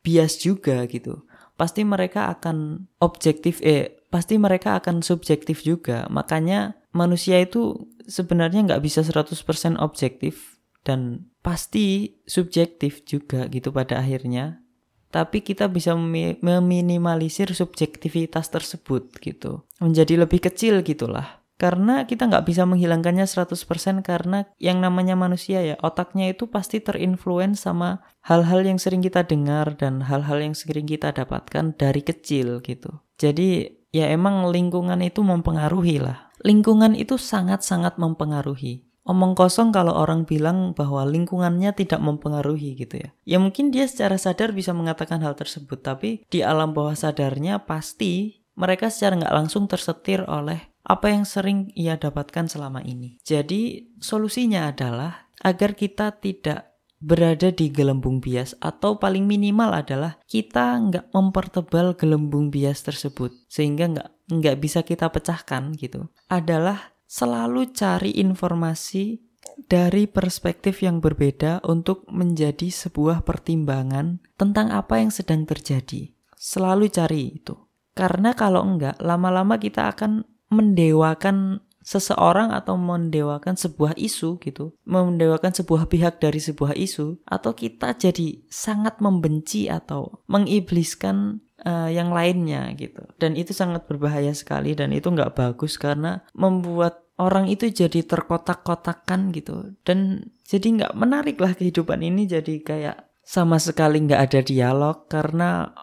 [0.00, 1.26] bias juga gitu.
[1.58, 6.06] Pasti mereka akan objektif eh pasti mereka akan subjektif juga.
[6.08, 9.34] Makanya manusia itu sebenarnya nggak bisa 100%
[9.76, 10.56] objektif
[10.86, 14.66] dan pasti subjektif juga gitu pada akhirnya.
[15.14, 19.62] Tapi kita bisa meminimalisir subjektivitas tersebut gitu.
[19.78, 21.46] Menjadi lebih kecil gitulah.
[21.56, 27.64] Karena kita nggak bisa menghilangkannya 100% karena yang namanya manusia ya otaknya itu pasti terinfluence
[27.64, 33.00] sama hal-hal yang sering kita dengar dan hal-hal yang sering kita dapatkan dari kecil gitu.
[33.16, 36.28] Jadi ya emang lingkungan itu mempengaruhi lah.
[36.44, 43.10] Lingkungan itu sangat-sangat mempengaruhi omong kosong kalau orang bilang bahwa lingkungannya tidak mempengaruhi gitu ya.
[43.22, 48.42] Ya mungkin dia secara sadar bisa mengatakan hal tersebut, tapi di alam bawah sadarnya pasti
[48.58, 53.18] mereka secara nggak langsung tersetir oleh apa yang sering ia dapatkan selama ini.
[53.22, 60.80] Jadi solusinya adalah agar kita tidak berada di gelembung bias atau paling minimal adalah kita
[60.80, 68.18] nggak mempertebal gelembung bias tersebut sehingga nggak nggak bisa kita pecahkan gitu adalah selalu cari
[68.18, 69.22] informasi
[69.64, 76.12] dari perspektif yang berbeda untuk menjadi sebuah pertimbangan tentang apa yang sedang terjadi.
[76.36, 77.56] Selalu cari itu.
[77.96, 85.86] Karena kalau enggak, lama-lama kita akan mendewakan seseorang atau mendewakan sebuah isu gitu, mendewakan sebuah
[85.86, 93.02] pihak dari sebuah isu, atau kita jadi sangat membenci atau mengibliskan uh, yang lainnya gitu.
[93.18, 99.34] Dan itu sangat berbahaya sekali dan itu nggak bagus karena membuat orang itu jadi terkotak-kotakan
[99.34, 99.74] gitu.
[99.82, 105.74] Dan jadi nggak menarik lah kehidupan ini jadi kayak sama sekali nggak ada dialog karena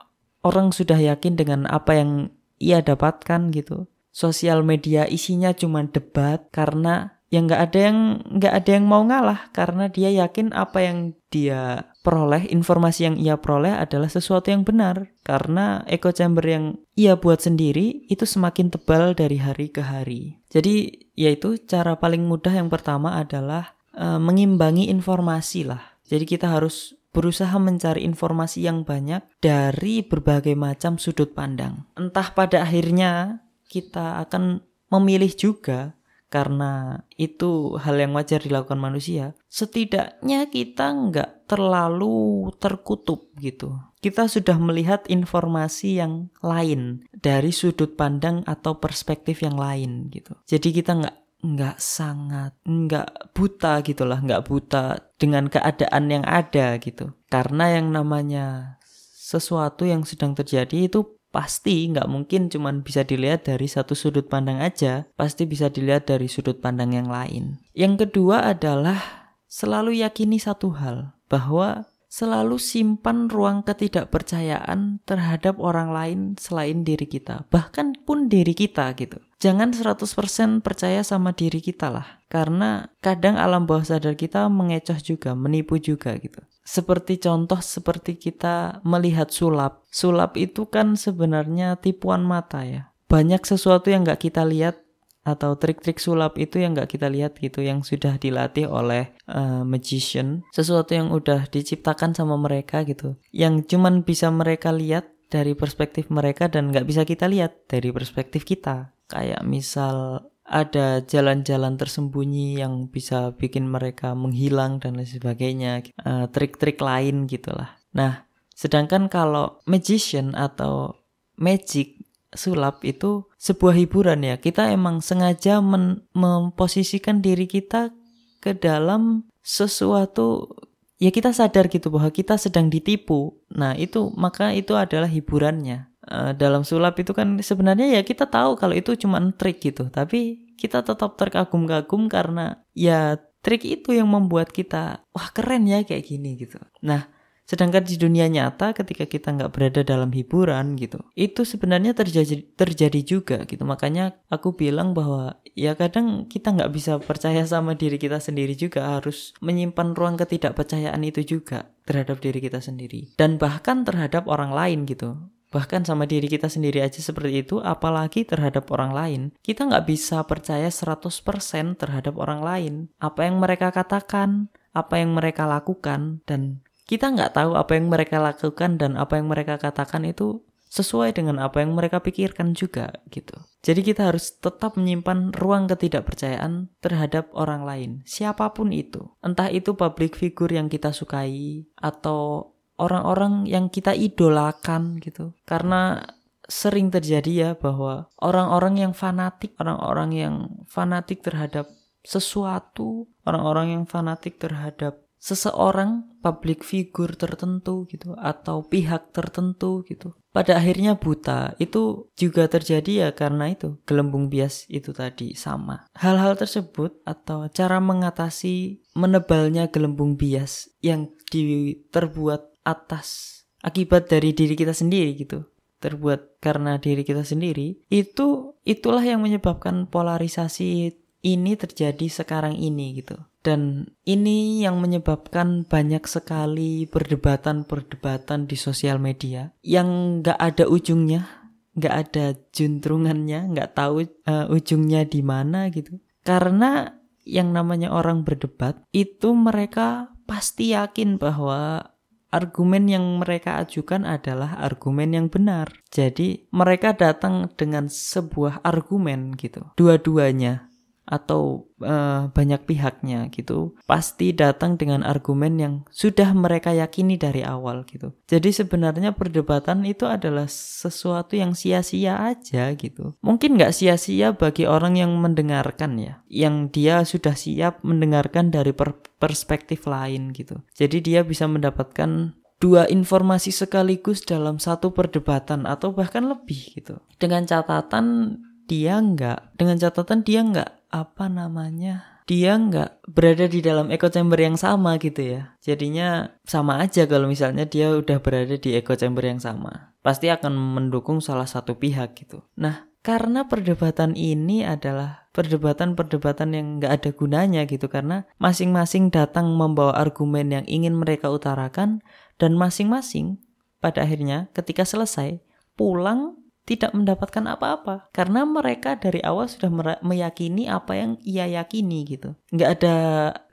[0.47, 2.31] orang sudah yakin dengan apa yang
[2.63, 3.91] ia dapatkan gitu.
[4.13, 9.49] Sosial media isinya cuma debat karena yang nggak ada yang nggak ada yang mau ngalah
[9.49, 15.09] karena dia yakin apa yang dia peroleh informasi yang ia peroleh adalah sesuatu yang benar.
[15.23, 16.65] Karena echo chamber yang
[16.99, 20.43] ia buat sendiri itu semakin tebal dari hari ke hari.
[20.51, 25.81] Jadi yaitu cara paling mudah yang pertama adalah e, mengimbangi informasi lah.
[26.03, 31.87] Jadi kita harus berusaha mencari informasi yang banyak dari berbagai macam sudut pandang.
[31.95, 33.39] Entah pada akhirnya
[33.69, 35.97] kita akan memilih juga
[36.33, 43.77] karena itu hal yang wajar dilakukan manusia, setidaknya kita nggak terlalu terkutup gitu.
[44.01, 50.33] Kita sudah melihat informasi yang lain dari sudut pandang atau perspektif yang lain gitu.
[50.49, 57.13] Jadi kita nggak nggak sangat nggak buta gitulah, nggak buta dengan keadaan yang ada gitu.
[57.29, 58.81] Karena yang namanya
[59.13, 64.61] sesuatu yang sedang terjadi itu pasti nggak mungkin cuma bisa dilihat dari satu sudut pandang
[64.61, 67.57] aja, pasti bisa dilihat dari sudut pandang yang lain.
[67.73, 76.19] Yang kedua adalah selalu yakini satu hal, bahwa selalu simpan ruang ketidakpercayaan terhadap orang lain
[76.37, 79.17] selain diri kita, bahkan pun diri kita gitu.
[79.41, 85.33] Jangan 100% percaya sama diri kita lah, karena kadang alam bawah sadar kita mengecoh juga,
[85.33, 86.45] menipu juga gitu.
[86.63, 89.83] Seperti contoh seperti kita melihat sulap.
[89.91, 92.91] Sulap itu kan sebenarnya tipuan mata ya.
[93.11, 94.83] Banyak sesuatu yang nggak kita lihat
[95.23, 100.43] atau trik-trik sulap itu yang nggak kita lihat gitu yang sudah dilatih oleh uh, magician
[100.51, 106.51] sesuatu yang udah diciptakan sama mereka gitu yang cuman bisa mereka lihat dari perspektif mereka
[106.51, 113.31] dan nggak bisa kita lihat dari perspektif kita kayak misal ada jalan-jalan tersembunyi yang bisa
[113.39, 117.79] bikin mereka menghilang dan lain sebagainya uh, trik-trik lain gitulah.
[117.95, 120.99] Nah sedangkan kalau magician atau
[121.39, 122.03] magic
[122.35, 124.35] sulap itu sebuah hiburan ya.
[124.35, 125.63] Kita emang sengaja
[126.11, 127.95] memposisikan diri kita
[128.43, 130.51] ke dalam sesuatu
[130.99, 133.39] ya kita sadar gitu bahwa kita sedang ditipu.
[133.55, 138.59] Nah itu maka itu adalah hiburannya Eh, dalam sulap itu kan sebenarnya ya kita tahu
[138.59, 139.87] kalau itu cuma trik gitu.
[139.87, 146.03] Tapi kita tetap terkagum-kagum karena ya trik itu yang membuat kita wah keren ya kayak
[146.03, 146.59] gini gitu.
[146.83, 147.07] Nah
[147.43, 152.99] sedangkan di dunia nyata ketika kita nggak berada dalam hiburan gitu itu sebenarnya terjadi terjadi
[153.03, 153.63] juga gitu.
[153.67, 158.95] Makanya aku bilang bahwa ya kadang kita nggak bisa percaya sama diri kita sendiri juga
[158.95, 163.11] harus menyimpan ruang ketidakpercayaan itu juga terhadap diri kita sendiri.
[163.19, 168.25] Dan bahkan terhadap orang lain gitu Bahkan sama diri kita sendiri aja seperti itu, apalagi
[168.25, 169.21] terhadap orang lain.
[169.45, 172.73] Kita nggak bisa percaya 100% terhadap orang lain.
[172.97, 178.17] Apa yang mereka katakan, apa yang mereka lakukan, dan kita nggak tahu apa yang mereka
[178.19, 183.37] lakukan dan apa yang mereka katakan itu sesuai dengan apa yang mereka pikirkan juga gitu.
[183.61, 189.13] Jadi kita harus tetap menyimpan ruang ketidakpercayaan terhadap orang lain, siapa pun itu.
[189.21, 195.33] Entah itu public figure yang kita sukai atau orang-orang yang kita idolakan gitu.
[195.45, 196.03] Karena
[196.47, 200.35] sering terjadi ya bahwa orang-orang yang fanatik, orang-orang yang
[200.67, 201.71] fanatik terhadap
[202.03, 210.11] sesuatu, orang-orang yang fanatik terhadap seseorang public figure tertentu gitu atau pihak tertentu gitu.
[210.35, 211.55] Pada akhirnya buta.
[211.63, 215.87] Itu juga terjadi ya karena itu gelembung bias itu tadi sama.
[215.95, 224.75] Hal-hal tersebut atau cara mengatasi menebalnya gelembung bias yang diterbuat atas akibat dari diri kita
[224.75, 225.47] sendiri gitu
[225.83, 233.19] terbuat karena diri kita sendiri itu itulah yang menyebabkan polarisasi ini terjadi sekarang ini gitu.
[233.43, 241.95] Dan ini yang menyebabkan banyak sekali perdebatan-perdebatan di sosial media yang nggak ada ujungnya, nggak
[242.07, 245.99] ada juntrungannya, nggak tahu uh, ujungnya di mana gitu.
[246.23, 246.95] Karena
[247.27, 251.91] yang namanya orang berdebat itu mereka pasti yakin bahwa
[252.33, 255.69] argumen yang mereka ajukan adalah argumen yang benar.
[255.93, 259.69] Jadi mereka datang dengan sebuah argumen gitu.
[259.77, 260.72] Dua-duanya
[261.03, 267.83] atau uh, banyak pihaknya gitu pasti datang dengan argumen yang sudah mereka yakini dari awal
[267.83, 268.15] gitu.
[268.27, 273.19] Jadi sebenarnya perdebatan itu adalah sesuatu yang sia-sia aja gitu.
[273.19, 278.95] Mungkin nggak sia-sia bagi orang yang mendengarkan ya, yang dia sudah siap mendengarkan dari per
[279.19, 280.59] perspektif lain gitu.
[280.75, 286.99] Jadi dia bisa mendapatkan dua informasi sekaligus dalam satu perdebatan atau bahkan lebih gitu.
[287.19, 293.91] Dengan catatan dia nggak, dengan catatan dia nggak apa namanya dia nggak berada di dalam
[293.91, 295.55] echo chamber yang sama gitu ya.
[295.59, 299.95] Jadinya sama aja kalau misalnya dia udah berada di echo chamber yang sama.
[299.99, 302.43] Pasti akan mendukung salah satu pihak gitu.
[302.55, 307.91] Nah karena perdebatan ini adalah perdebatan-perdebatan yang nggak ada gunanya gitu.
[307.91, 311.99] Karena masing-masing datang membawa argumen yang ingin mereka utarakan
[312.39, 313.43] dan masing-masing
[313.83, 315.43] pada akhirnya ketika selesai
[315.75, 318.07] pulang tidak mendapatkan apa-apa.
[318.15, 322.35] Karena mereka dari awal sudah meyakini apa yang ia yakini gitu.
[322.51, 322.95] Nggak ada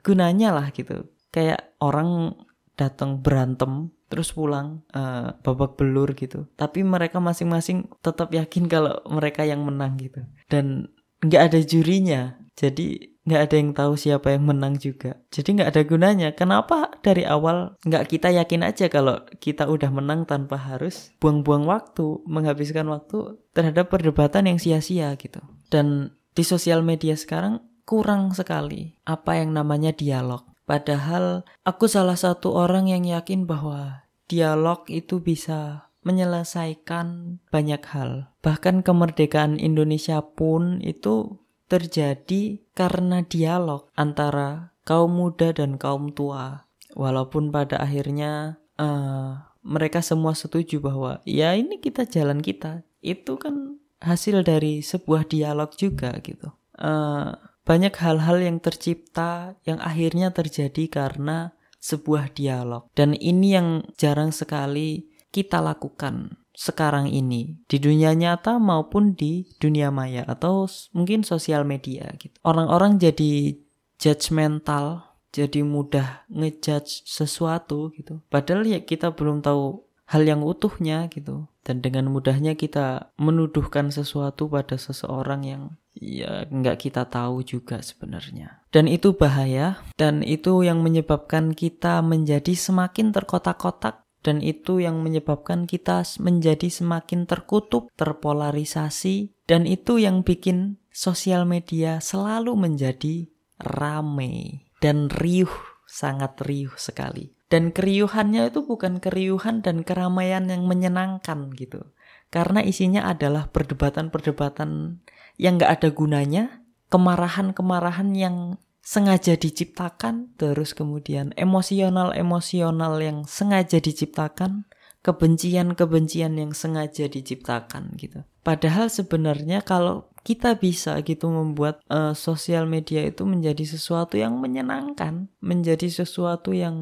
[0.03, 1.11] gunanya lah gitu.
[1.31, 2.35] Kayak orang
[2.79, 6.47] datang berantem terus pulang uh, babak belur gitu.
[6.59, 10.23] Tapi mereka masing-masing tetap yakin kalau mereka yang menang gitu.
[10.51, 10.91] Dan
[11.23, 12.35] nggak ada jurinya.
[12.59, 15.21] Jadi nggak ada yang tahu siapa yang menang juga.
[15.29, 16.29] Jadi nggak ada gunanya.
[16.33, 22.25] Kenapa dari awal nggak kita yakin aja kalau kita udah menang tanpa harus buang-buang waktu,
[22.25, 25.41] menghabiskan waktu terhadap perdebatan yang sia-sia gitu.
[25.69, 30.47] Dan di sosial media sekarang kurang sekali apa yang namanya dialog.
[30.65, 38.33] Padahal aku salah satu orang yang yakin bahwa dialog itu bisa menyelesaikan banyak hal.
[38.41, 46.67] Bahkan kemerdekaan Indonesia pun itu terjadi karena dialog antara kaum muda dan kaum tua.
[46.91, 52.83] Walaupun pada akhirnya uh, mereka semua setuju bahwa ya ini kita jalan kita.
[52.99, 56.51] Itu kan hasil dari sebuah dialog juga gitu.
[56.75, 62.91] Uh, banyak hal-hal yang tercipta yang akhirnya terjadi karena sebuah dialog.
[62.91, 69.89] Dan ini yang jarang sekali kita lakukan sekarang ini di dunia nyata maupun di dunia
[69.89, 72.37] maya atau mungkin sosial media gitu.
[72.45, 73.57] Orang-orang jadi
[73.97, 78.21] judgmental, jadi mudah ngejudge sesuatu gitu.
[78.29, 81.49] Padahal ya kita belum tahu hal yang utuhnya gitu.
[81.65, 85.63] Dan dengan mudahnya kita menuduhkan sesuatu pada seseorang yang
[85.97, 88.61] ya nggak kita tahu juga sebenarnya.
[88.73, 95.65] Dan itu bahaya dan itu yang menyebabkan kita menjadi semakin terkotak-kotak dan itu yang menyebabkan
[95.65, 103.25] kita menjadi semakin terkutuk, terpolarisasi, dan itu yang bikin sosial media selalu menjadi
[103.57, 105.51] rame dan riuh,
[105.89, 107.33] sangat riuh sekali.
[107.51, 111.91] Dan keriuhannya itu bukan keriuhan dan keramaian yang menyenangkan gitu.
[112.31, 115.03] Karena isinya adalah perdebatan-perdebatan
[115.35, 124.65] yang gak ada gunanya, kemarahan-kemarahan yang sengaja diciptakan, terus kemudian emosional-emosional yang sengaja diciptakan,
[125.01, 128.21] kebencian-kebencian yang sengaja diciptakan gitu.
[128.41, 135.29] Padahal sebenarnya kalau kita bisa gitu membuat uh, sosial media itu menjadi sesuatu yang menyenangkan,
[135.41, 136.77] menjadi sesuatu yang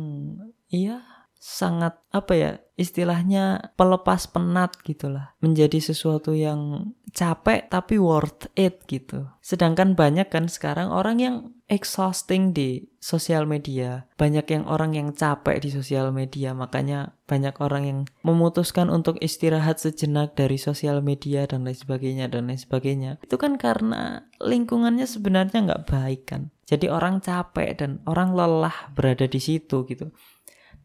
[0.67, 1.03] iya
[1.39, 5.35] sangat apa ya istilahnya pelepas penat gitulah.
[5.43, 9.27] Menjadi sesuatu yang capek tapi worth it gitu.
[9.43, 11.35] Sedangkan banyak kan sekarang orang yang
[11.67, 14.07] exhausting di sosial media.
[14.15, 16.55] Banyak yang orang yang capek di sosial media.
[16.55, 22.47] Makanya banyak orang yang memutuskan untuk istirahat sejenak dari sosial media dan lain sebagainya dan
[22.47, 23.11] lain sebagainya.
[23.19, 26.55] Itu kan karena lingkungannya sebenarnya nggak baik kan.
[26.69, 30.13] Jadi orang capek dan orang lelah berada di situ gitu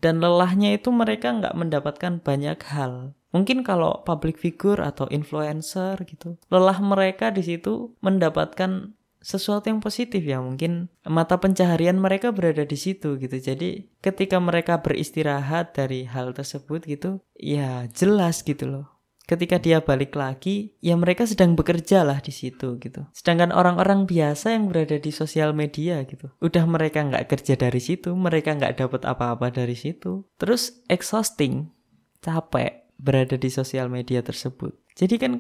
[0.00, 3.14] dan lelahnya itu mereka nggak mendapatkan banyak hal.
[3.34, 10.22] Mungkin kalau public figure atau influencer gitu, lelah mereka di situ mendapatkan sesuatu yang positif
[10.22, 10.38] ya.
[10.38, 13.34] Mungkin mata pencaharian mereka berada di situ gitu.
[13.34, 18.93] Jadi ketika mereka beristirahat dari hal tersebut gitu ya jelas gitu loh
[19.24, 23.08] ketika dia balik lagi, ya mereka sedang bekerja lah di situ gitu.
[23.16, 28.12] Sedangkan orang-orang biasa yang berada di sosial media gitu, udah mereka nggak kerja dari situ,
[28.12, 30.28] mereka nggak dapat apa-apa dari situ.
[30.36, 31.72] Terus exhausting,
[32.20, 34.76] capek berada di sosial media tersebut.
[34.94, 35.32] Jadi kan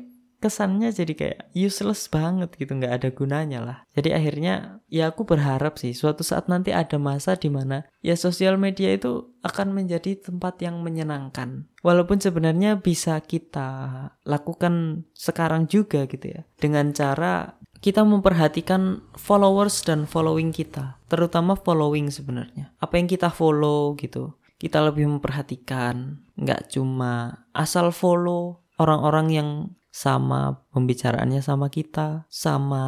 [0.44, 3.78] kesannya jadi kayak useless banget gitu nggak ada gunanya lah.
[3.96, 8.60] Jadi akhirnya ya aku berharap sih suatu saat nanti ada masa di mana ya sosial
[8.60, 11.64] media itu akan menjadi tempat yang menyenangkan.
[11.80, 20.04] Walaupun sebenarnya bisa kita lakukan sekarang juga gitu ya dengan cara kita memperhatikan followers dan
[20.04, 22.76] following kita terutama following sebenarnya.
[22.84, 29.48] Apa yang kita follow gitu kita lebih memperhatikan nggak cuma asal follow orang-orang yang
[29.94, 32.84] sama pembicaraannya sama kita, sama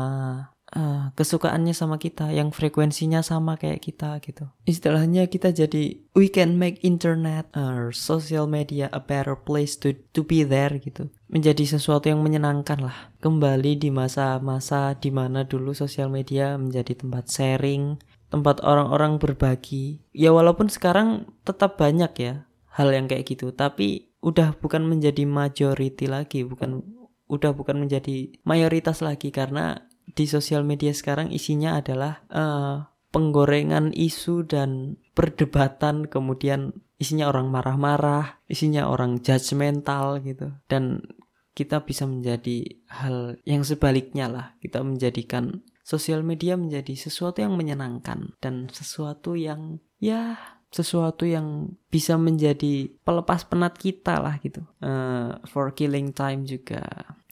[0.74, 4.50] uh, kesukaannya sama kita, yang frekuensinya sama kayak kita gitu.
[4.66, 10.26] Istilahnya kita jadi we can make internet or social media a better place to to
[10.26, 11.06] be there gitu.
[11.30, 13.14] Menjadi sesuatu yang menyenangkan lah.
[13.22, 18.02] Kembali di masa-masa di mana dulu sosial media menjadi tempat sharing,
[18.34, 20.02] tempat orang-orang berbagi.
[20.10, 22.34] Ya walaupun sekarang tetap banyak ya
[22.74, 26.82] hal yang kayak gitu, tapi udah bukan menjadi majority lagi, bukan
[27.26, 34.46] udah bukan menjadi mayoritas lagi karena di sosial media sekarang isinya adalah uh, penggorengan isu
[34.46, 40.52] dan perdebatan kemudian isinya orang marah-marah, isinya orang judgmental gitu.
[40.68, 41.04] Dan
[41.56, 44.46] kita bisa menjadi hal yang sebaliknya lah.
[44.60, 50.36] Kita menjadikan sosial media menjadi sesuatu yang menyenangkan dan sesuatu yang ya
[50.76, 54.60] sesuatu yang bisa menjadi pelepas penat kita lah gitu.
[54.84, 56.84] Uh, for killing time juga.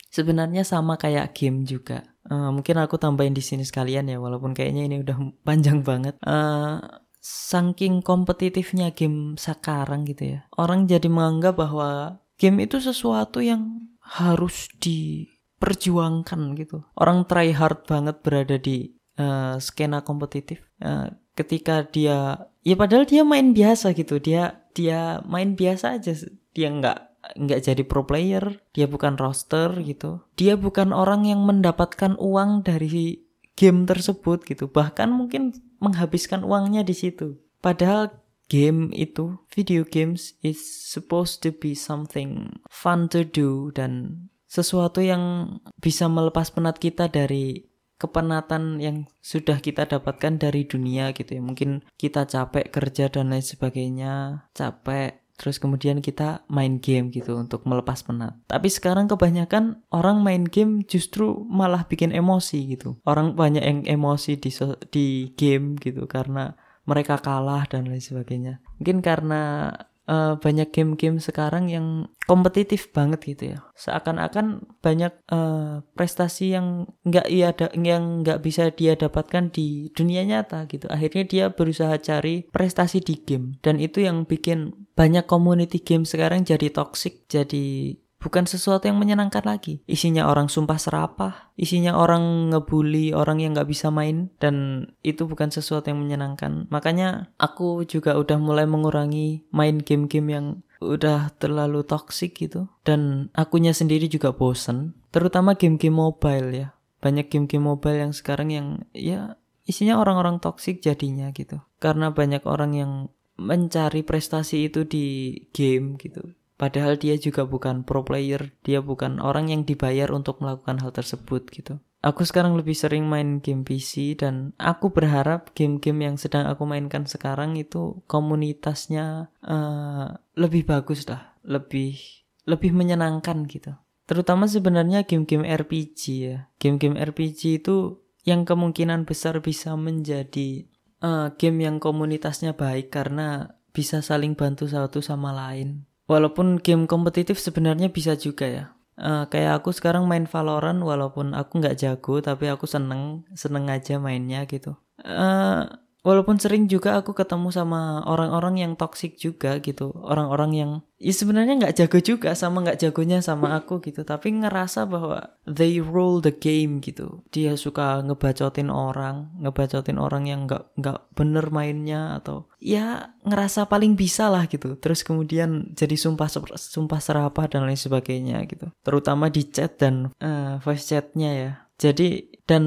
[0.09, 2.03] Sebenarnya sama kayak game juga.
[2.25, 5.17] Uh, mungkin aku tambahin di sini sekalian ya, walaupun kayaknya ini udah
[5.47, 6.17] panjang banget.
[6.25, 6.81] Uh,
[7.25, 14.69] saking kompetitifnya game sekarang gitu ya, orang jadi menganggap bahwa game itu sesuatu yang harus
[14.77, 16.85] diperjuangkan gitu.
[17.01, 20.61] Orang try hard banget berada di uh, skena kompetitif.
[20.85, 24.19] Uh, ketika dia ya padahal dia main biasa gitu.
[24.19, 26.17] Dia dia main biasa aja
[26.57, 26.99] dia nggak
[27.39, 28.65] nggak jadi pro player.
[28.73, 30.25] Dia bukan roster gitu.
[30.35, 33.23] Dia bukan orang yang mendapatkan uang dari
[33.55, 34.67] game tersebut gitu.
[34.67, 37.39] Bahkan mungkin menghabiskan uangnya di situ.
[37.61, 45.01] Padahal game itu video games is supposed to be something fun to do dan sesuatu
[45.03, 47.67] yang bisa melepas penat kita dari
[47.97, 53.45] kepenatan yang sudah kita dapatkan dari dunia gitu ya mungkin kita capek kerja dan lain
[53.45, 58.39] sebagainya capek terus kemudian kita main game gitu untuk melepas penat.
[58.47, 63.03] Tapi sekarang kebanyakan orang main game justru malah bikin emosi gitu.
[63.03, 64.51] Orang banyak yang emosi di
[64.95, 66.55] di game gitu karena
[66.87, 68.63] mereka kalah dan lain sebagainya.
[68.79, 69.73] Mungkin karena
[70.09, 73.59] uh, banyak game-game sekarang yang kompetitif banget gitu ya.
[73.77, 80.25] Seakan-akan banyak uh, prestasi yang nggak ia ada yang nggak bisa dia dapatkan di dunia
[80.25, 80.89] nyata gitu.
[80.89, 86.47] Akhirnya dia berusaha cari prestasi di game dan itu yang bikin banyak community game sekarang
[86.47, 89.85] jadi toxic, jadi bukan sesuatu yang menyenangkan lagi.
[89.85, 95.53] Isinya orang sumpah serapah, isinya orang ngebully orang yang nggak bisa main, dan itu bukan
[95.53, 96.65] sesuatu yang menyenangkan.
[96.73, 100.47] Makanya aku juga udah mulai mengurangi main game-game yang
[100.81, 102.73] udah terlalu toxic gitu.
[102.81, 106.69] Dan akunya sendiri juga bosen, terutama game-game mobile ya.
[107.05, 108.67] Banyak game-game mobile yang sekarang yang
[108.97, 109.37] ya
[109.69, 111.61] isinya orang-orang toxic jadinya gitu.
[111.77, 112.93] Karena banyak orang yang
[113.35, 116.23] mencari prestasi itu di game gitu
[116.65, 121.45] Padahal dia juga bukan pro player, dia bukan orang yang dibayar untuk melakukan hal tersebut
[121.53, 121.77] gitu.
[122.01, 127.05] Aku sekarang lebih sering main game PC dan aku berharap game-game yang sedang aku mainkan
[127.05, 132.01] sekarang itu komunitasnya uh, lebih bagus lah, lebih
[132.49, 133.77] lebih menyenangkan gitu.
[134.09, 136.49] Terutama sebenarnya game-game RPG ya.
[136.57, 140.65] Game-game RPG itu yang kemungkinan besar bisa menjadi
[141.05, 147.41] uh, game yang komunitasnya baik karena bisa saling bantu satu sama lain walaupun game kompetitif
[147.41, 148.65] sebenarnya bisa juga ya.
[148.95, 153.99] Uh, kayak aku sekarang main Valorant walaupun aku nggak jago tapi aku seneng seneng aja
[153.99, 154.79] mainnya gitu.
[155.03, 155.67] Uh,
[156.05, 159.91] walaupun sering juga aku ketemu sama orang-orang yang toxic juga gitu.
[160.05, 164.05] Orang-orang yang ya sebenarnya nggak jago juga sama nggak jagonya sama aku gitu.
[164.05, 167.25] Tapi ngerasa bahwa they rule the game gitu.
[167.33, 173.97] Dia suka ngebacotin orang ngebacotin orang yang nggak nggak bener mainnya atau ya ngerasa paling
[173.97, 174.77] bisa lah gitu.
[174.77, 178.69] Terus kemudian jadi sumpah sumpah serapah dan lain sebagainya gitu.
[178.85, 182.65] Terutama di chat dan uh, voice chatnya ya jadi dan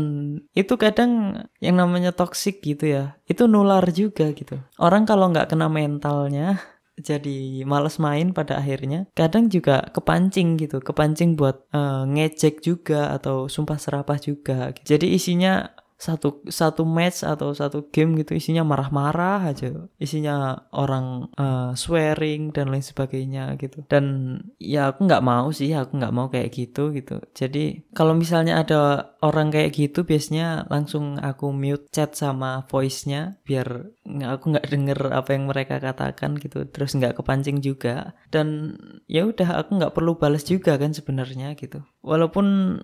[0.57, 4.57] itu kadang yang namanya toxic gitu ya itu nular juga gitu.
[4.81, 6.57] Orang kalau nggak kena mentalnya
[6.97, 13.45] jadi males main pada akhirnya kadang juga kepancing gitu kepancing buat uh, ngecek juga atau
[13.45, 19.89] sumpah serapah juga jadi isinya satu satu match atau satu game gitu isinya marah-marah aja.
[19.97, 23.81] Isinya orang uh, swearing dan lain sebagainya gitu.
[23.89, 27.17] Dan ya aku nggak mau sih aku nggak mau kayak gitu gitu.
[27.33, 33.89] Jadi kalau misalnya ada orang kayak gitu biasanya langsung aku mute chat sama voice-nya biar
[34.05, 36.69] aku nggak denger apa yang mereka katakan gitu.
[36.69, 38.13] Terus nggak kepancing juga.
[38.29, 38.77] Dan
[39.09, 41.81] ya udah aku nggak perlu balas juga kan sebenarnya gitu.
[42.05, 42.77] Walaupun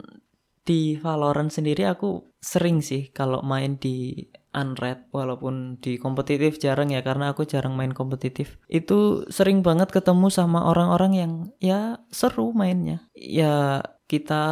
[0.64, 7.01] di Valorant sendiri aku sering sih kalau main di unread walaupun di kompetitif jarang ya
[7.01, 8.61] karena aku jarang main kompetitif.
[8.70, 13.03] Itu sering banget ketemu sama orang-orang yang ya seru mainnya.
[13.18, 14.43] Ya kita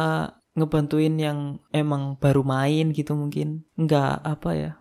[0.52, 1.38] ngebantuin yang
[1.72, 3.64] emang baru main gitu mungkin.
[3.78, 4.72] Nggak apa ya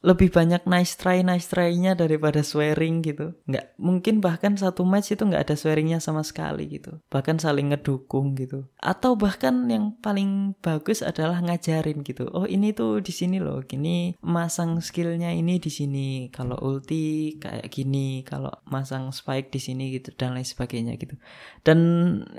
[0.00, 3.36] lebih banyak nice try nice try-nya daripada swearing gitu.
[3.44, 7.04] Nggak mungkin bahkan satu match itu nggak ada swearingnya sama sekali gitu.
[7.12, 8.64] Bahkan saling ngedukung gitu.
[8.80, 12.32] Atau bahkan yang paling bagus adalah ngajarin gitu.
[12.32, 16.32] Oh ini tuh di sini loh, gini masang skillnya ini di sini.
[16.32, 21.20] Kalau ulti kayak gini, kalau masang spike di sini gitu dan lain sebagainya gitu.
[21.60, 21.78] Dan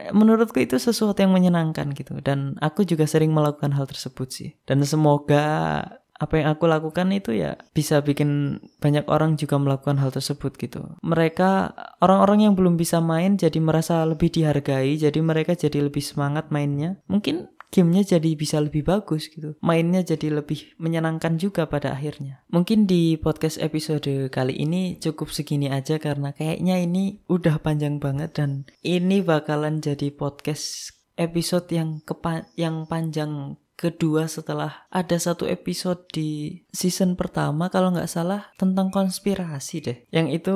[0.09, 2.17] menurutku itu sesuatu yang menyenangkan gitu.
[2.25, 4.49] Dan aku juga sering melakukan hal tersebut sih.
[4.65, 5.85] Dan semoga
[6.21, 10.93] apa yang aku lakukan itu ya bisa bikin banyak orang juga melakukan hal tersebut gitu.
[11.01, 16.53] Mereka orang-orang yang belum bisa main jadi merasa lebih dihargai, jadi mereka jadi lebih semangat
[16.53, 17.01] mainnya.
[17.09, 19.55] Mungkin gamenya jadi bisa lebih bagus gitu.
[19.63, 22.43] Mainnya jadi lebih menyenangkan juga pada akhirnya.
[22.51, 28.35] Mungkin di podcast episode kali ini cukup segini aja karena kayaknya ini udah panjang banget
[28.37, 36.05] dan ini bakalan jadi podcast episode yang kepa yang panjang kedua setelah ada satu episode
[36.13, 39.97] di season pertama kalau nggak salah tentang konspirasi deh.
[40.13, 40.55] Yang itu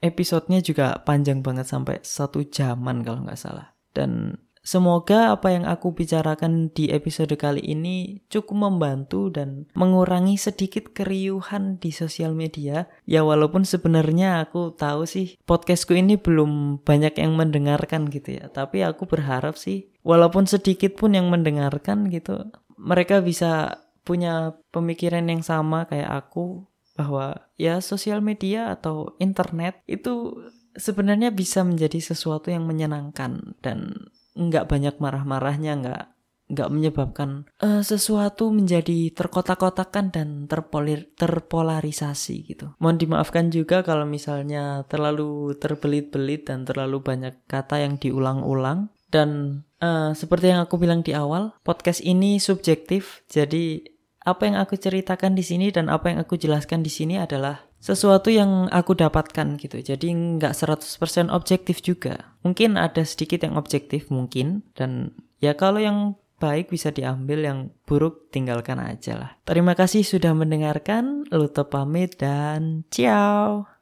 [0.00, 3.74] episodenya juga panjang banget sampai satu jaman kalau nggak salah.
[3.90, 10.92] Dan Semoga apa yang aku bicarakan di episode kali ini cukup membantu dan mengurangi sedikit
[10.92, 12.84] keriuhan di sosial media.
[13.08, 18.52] Ya walaupun sebenarnya aku tahu sih podcastku ini belum banyak yang mendengarkan gitu ya.
[18.52, 25.40] Tapi aku berharap sih walaupun sedikit pun yang mendengarkan gitu, mereka bisa punya pemikiran yang
[25.40, 26.68] sama kayak aku
[27.00, 30.36] bahwa ya sosial media atau internet itu
[30.76, 36.04] sebenarnya bisa menjadi sesuatu yang menyenangkan dan nggak banyak marah-marahnya nggak
[36.50, 42.74] nggak menyebabkan uh, sesuatu menjadi terkotak-kotakan dan terpolir terpolarisasi gitu.
[42.82, 50.10] Mohon dimaafkan juga kalau misalnya terlalu terbelit-belit dan terlalu banyak kata yang diulang-ulang dan uh,
[50.14, 53.22] seperti yang aku bilang di awal, podcast ini subjektif.
[53.30, 53.86] Jadi
[54.20, 58.28] apa yang aku ceritakan di sini dan apa yang aku jelaskan di sini adalah sesuatu
[58.28, 59.80] yang aku dapatkan gitu.
[59.80, 62.36] Jadi nggak 100% objektif juga.
[62.44, 68.32] Mungkin ada sedikit yang objektif mungkin dan ya kalau yang baik bisa diambil, yang buruk
[68.32, 69.30] tinggalkan aja lah.
[69.44, 71.28] Terima kasih sudah mendengarkan.
[71.30, 73.70] Luto pamit dan ciao.